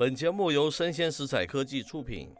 [0.00, 2.30] 本节目由生鲜食材科技出品，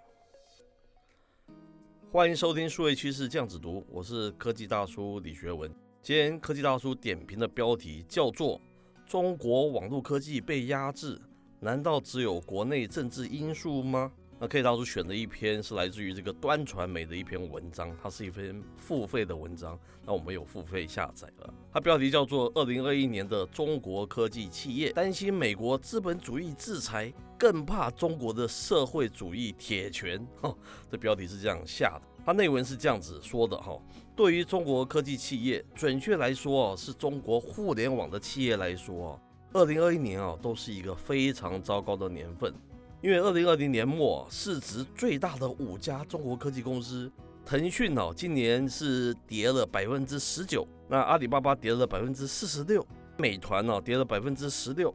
[2.10, 5.70] 欢迎收听数位趋势酱子读，我是科技大叔李学文。
[6.00, 8.59] 今天科技大叔点评的标题叫做
[9.04, 11.20] “中国网络科技被压制，
[11.61, 14.11] 难道只有国内政治因素吗？”
[14.43, 21.52] 那科技大叔选的一篇是来自于这个端传媒的一篇文章，它是一篇付费的文章，那我们有付费下载了。
[21.70, 30.18] 它标题叫做《二零二一年的中国科技企业担心美国资本主义制裁，更怕中国的社会主义铁拳》。
[30.40, 30.57] 哈，
[30.90, 32.09] 这标题是这样下的。
[32.24, 33.78] 它内文是这样子说的哈，
[34.16, 39.20] 对于中国科技企业，准确来说哦，是中国互联网的企业来说，
[39.52, 42.54] 二零二一年啊，都是一个非常糟糕的年份。
[43.02, 47.10] 因为二零二零年末市值最大的五家中国科技公司，
[47.46, 52.86] 腾讯哦，今年是跌了百分之十九，那阿里巴巴跌了百分之四十六，
[53.16, 54.95] 美团哦跌了百分之十六，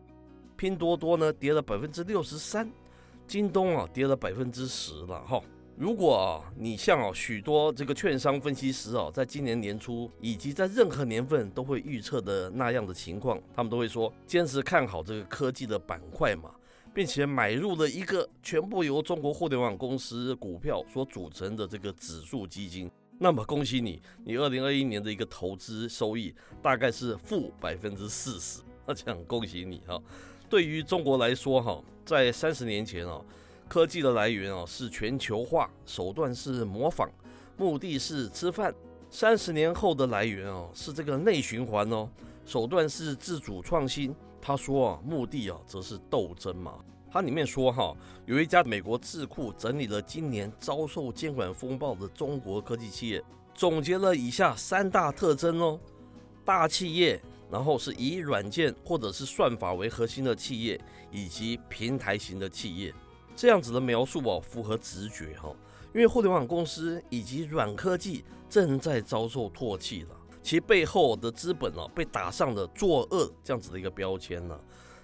[0.55, 2.71] 拼多多呢跌了百分之六十三，
[3.25, 5.41] 京东啊跌了百分之十了哈。
[5.75, 16.51] 如果啊你像哦许多这个券商分析师哦，在今年年初以及在任何年份都会预测的那样的情况，他们都会说坚持看好这个科技的板块嘛。
[16.95, 30.01] 并且买入了一个全部由中国互联网公司股票所组成的这个指数基金，那么恭喜你，你二零二一年的一个投资收益大概是负百分之四十， 那这样恭喜你哈。
[30.49, 33.21] 对于中国来说哈，在三十年前啊，
[33.67, 37.09] 科技的来源啊是全球化，手段是模仿，
[37.57, 38.71] 目的是吃饭；
[39.09, 42.09] 三十年后的来源啊是这个内循环哦，
[42.45, 44.15] 手段是自主创新。
[44.47, 46.75] 他说啊，目的啊，则是斗争嘛。
[47.11, 53.23] 他里面说哈，有一家美国智库整理了今年遭受监管风暴的中国科技企业，
[53.55, 55.79] 总结了以下三大特征哦：
[56.45, 60.79] 大企业，然后是以软件或者是算法为核心的企业，
[61.09, 62.93] 以及平台型的企业。
[63.35, 65.49] 这样子的描述哦，符合直觉哈，
[65.91, 70.09] 因为互联网公司以及软科技正在遭受唾弃了。
[70.45, 74.55] 其背后的资本啊，被打上了作恶这样子的一个标签呢。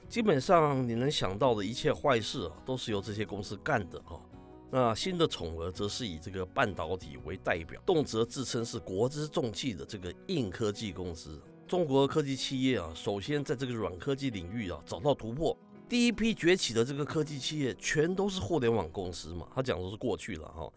[0.07, 4.22] 基本上你能想到的一切坏事啊，都是由这些公司干的哈。
[4.69, 11.41] 那新的宠儿则是以这个半导体为代表，动辄自称是国之重器的这个硬科技公司。
[11.68, 15.57] 中国科技企业啊，首先在这个软科技领域啊找到突破。
[15.90, 19.47] 第一批崛起的这个科技企业，全都是互联网公司嘛。
[19.56, 20.72] 他讲的是过去了哈，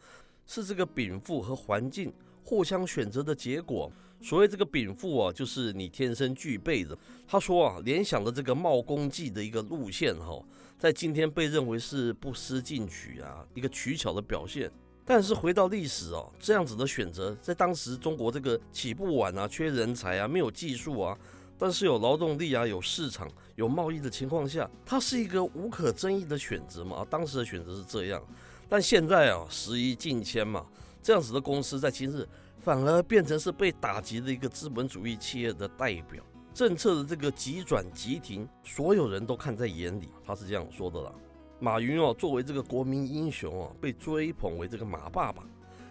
[0.47, 2.13] 是这个禀赋和环境
[2.43, 3.91] 互相选择的结果。
[4.23, 6.97] 所谓这个禀赋啊，就是你天生具备的。
[7.27, 10.43] 他说啊，联想的这个茂功记的一个路线哈，
[10.79, 14.71] 在今天被认为是不思进取啊，一个取巧的表现。
[15.05, 21.19] 但是回到历史啊，这样子的选择，在当时中国这个起步晚啊，缺人才啊，没有技术啊，
[21.59, 27.07] 但是有劳动力啊，有市场，有贸易的情况下，它是一个无可争议的选择嘛。
[27.11, 28.27] 当时的选择是这样，
[28.69, 30.67] 但现在啊，时移境迁嘛，
[31.03, 32.29] 这样子的公司在今日。
[32.61, 40.09] 反而变成是被打击的一个资本主义企业的代表，政策的这个急转急停，所有人都看在眼里。
[40.25, 41.13] 他是这样说的啦。
[41.61, 45.45] 马云哦，作为这个国民英雄哦，被追捧为这个马爸爸，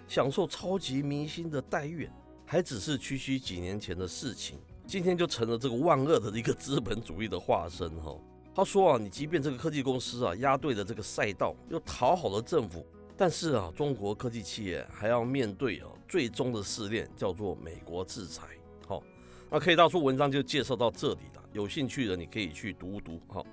[0.08, 2.10] 享受超级明星的待遇，
[2.44, 4.58] 还只是区区几年前的事情。
[4.88, 8.18] 今天就成了这个万恶的一个资本主义的化身哈。
[8.56, 12.86] 他说啊，你即便这个科技公司啊，压对了这个赛道，又讨好了政府。
[13.16, 18.44] 但是啊，中国科技企业还要面对啊最终的试炼，叫做美国制裁。
[18.88, 19.02] 好，
[19.50, 21.44] 那可以大叔文章就介绍到这里了。
[21.52, 23.20] 有兴趣的你可以去读读。
[23.28, 23.46] 好，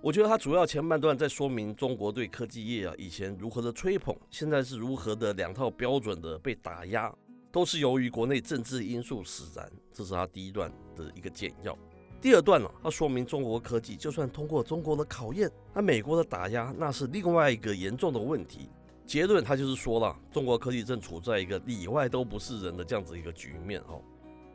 [0.00, 7.14] 我觉得它主要前半段在说明中国对科技业啊以前如何的吹捧，现在是如何的两套标准的被打压，
[7.50, 9.70] 都是由于国内政治因素使然。
[9.92, 11.76] 这是他第一段的一个简要。
[12.22, 18.70] 第二段呢，它说明中国科技就算通过中国的考验，那美国的打压那是另外一个严重的问题。
[19.04, 24.00] 结论，他就是说了，中国科技正处在一个里外都不是人的这样子一个局面哦。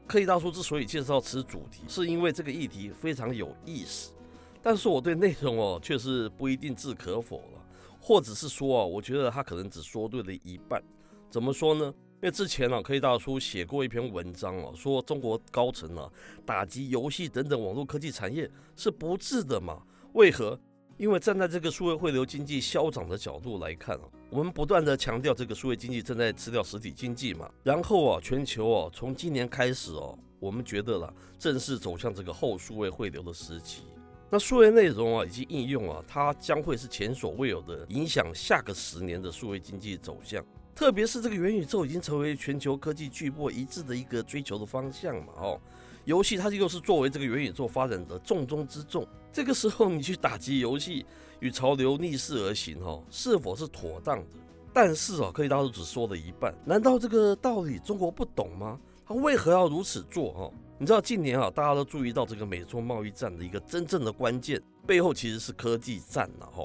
[0.08, 4.14] 科技大叔之所以介绍此主题，是因为这个议题非常有意思，
[4.62, 7.62] 但是我对内容哦却是不一定置可否了，
[8.00, 10.82] 或者是说啊，我觉得他可能只说对了一半。
[11.30, 11.94] 怎么说呢？
[12.20, 16.12] 因为之前啊，科技大叔写过一篇文章啊，说中国高层啊
[16.44, 19.84] 打击游戏等等网络科技产业是不智的嘛？
[20.14, 20.60] 为何？
[20.98, 27.48] 因为站在这个数位汇流经济消长的角度来看啊，我们不断地强调这个数位经济正在吃掉实体经济嘛。
[27.62, 33.84] 然后啊，全球啊，从今年开始哦，我们觉得了正式走向这个后数位汇流的时期。
[34.28, 40.44] 那数位内容啊以及应用啊，它将会是前所未有的影响下个十年的数位经济走向。
[40.78, 45.34] 特别是这个元宇宙已经成为全球科技巨擘一致的一个追求的方向嘛。
[45.38, 45.60] 哦，
[46.06, 49.04] 游戏它又是作为这个元宇宙发展的重中之重。
[49.34, 51.04] 这个时候你去打击游戏，
[51.40, 54.36] 与潮流逆势而行，哈，是否是妥当的？
[54.72, 56.54] 但是啊，科技大叔只说了一半。
[56.64, 58.80] 难道这个道理中国不懂吗？
[59.04, 60.32] 他为何要如此做？
[60.34, 66.64] 哈，你知道近年啊，大家都注意到这个美中贸易战的一个真正的关键背后其实是科技战了，哈，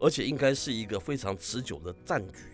[0.00, 2.53] 而且应该是一个非常持久的战局。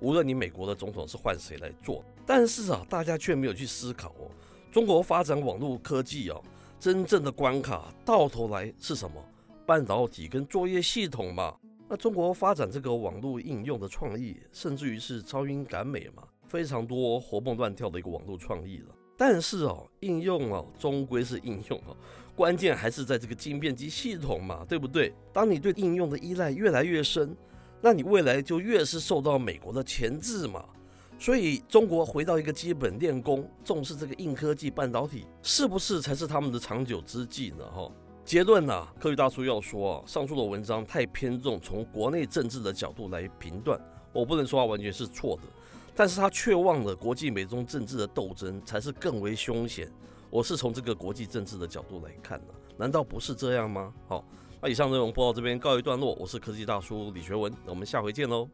[0.00, 4.30] 无论你美国的总统是换谁来做，但是啊，大家却没有去思考哦，
[4.72, 6.40] 中国发展网络科技啊，
[6.78, 9.22] 真正的关卡到头来是什么？
[9.66, 11.54] 半导体跟作业系统嘛。
[11.86, 18.94] 那中国发展这个网络应用的创意，甚至于是超英赶美嘛，非常多活蹦乱跳的一个网络创意了。
[19.18, 21.94] 但是哦，应用哦，终归是应用哦，
[22.34, 25.12] 关键还是在这个晶片及系统嘛，对不对？
[25.32, 27.36] 当你对应用的依赖越来越深。
[27.80, 30.64] 那你未来就越是受到美国的钳制嘛，
[31.18, 37.64] 所以中国回到一个基本练功，重视这个硬科技半导体，是不是才是他们的长久之计呢？
[37.70, 37.90] 哈，
[38.22, 43.80] 结论呢，科学大叔要说啊，上述的文章太偏重从国内政治的角度来评断，
[44.12, 45.42] 我不能说它完全是错的，
[45.94, 49.90] 但是他却忘了国际美中政治的斗争才是更为凶险。
[50.28, 53.92] 我是从这个国际政治的角度来看的，难道不是这样吗？
[54.06, 54.22] 好。
[54.62, 58.46] 那以上内容播到这边告一段落，我是科技大叔李学文，我们下回见喽。